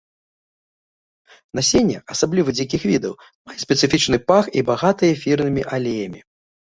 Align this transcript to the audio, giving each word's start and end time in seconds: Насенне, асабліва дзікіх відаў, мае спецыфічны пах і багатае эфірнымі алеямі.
Насенне, 1.59 1.97
асабліва 2.15 2.49
дзікіх 2.57 2.81
відаў, 2.93 3.13
мае 3.51 3.59
спецыфічны 3.65 4.17
пах 4.33 4.45
і 4.59 4.67
багатае 4.71 5.09
эфірнымі 5.17 5.61
алеямі. 5.79 6.21